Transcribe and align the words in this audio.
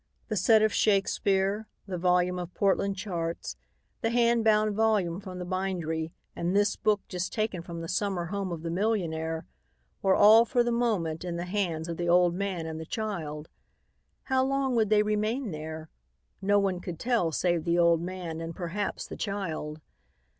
The 0.29 0.35
set 0.35 0.63
of 0.63 0.73
Shakespeare, 0.73 1.67
the 1.85 1.99
volume 1.99 2.39
of 2.39 2.55
Portland 2.55 2.97
charts, 2.97 3.55
the 4.01 4.09
hand 4.09 4.43
bound 4.43 4.73
volume 4.73 5.19
from 5.19 5.37
the 5.37 5.45
bindery 5.45 6.11
and 6.35 6.55
this 6.55 6.75
book 6.75 7.01
just 7.07 7.31
taken 7.31 7.61
from 7.61 7.81
the 7.81 7.87
summer 7.87 8.25
home 8.33 8.51
of 8.51 8.63
the 8.63 8.71
millionaire, 8.71 9.45
were 10.01 10.15
all 10.15 10.43
for 10.43 10.63
the 10.63 10.71
moment 10.71 11.23
in 11.23 11.35
the 11.35 11.45
hands 11.45 11.87
of 11.87 11.97
the 11.97 12.09
old 12.09 12.33
man 12.33 12.65
and 12.65 12.79
the 12.79 12.85
child. 12.87 13.47
How 14.23 14.43
long 14.43 14.75
would 14.75 14.89
they 14.89 15.03
remain 15.03 15.51
there? 15.51 15.87
No 16.41 16.57
one 16.57 16.79
could 16.79 16.97
tell 16.97 17.31
save 17.31 17.63
the 17.63 17.77
old 17.77 18.01
man 18.01 18.41
and 18.41 18.55
perhaps 18.55 19.05
the 19.05 19.15
child. 19.15 19.81